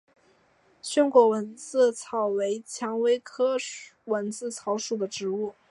[0.81, 3.55] 旋果蚊子草为蔷薇科
[4.05, 5.53] 蚊子草属的植物。